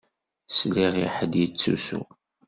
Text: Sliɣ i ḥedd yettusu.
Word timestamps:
Sliɣ 0.57 0.93
i 1.05 1.07
ḥedd 1.15 1.33
yettusu. 1.39 2.01